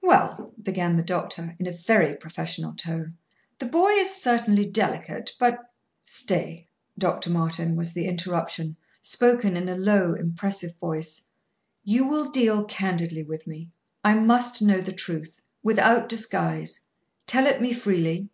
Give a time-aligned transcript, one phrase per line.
[0.00, 3.18] "Well," began the doctor, in a very professional tone,
[3.58, 5.32] "the boy is certainly delicate.
[5.38, 5.60] But"
[6.22, 7.28] "Stay, Dr.
[7.28, 11.28] Martin," was the interruption, spoken in a low, impressive voice,
[11.82, 13.68] "you will deal candidly with me.
[14.02, 16.86] I must know the truth, without disguise.
[17.26, 18.30] Tell it me freely."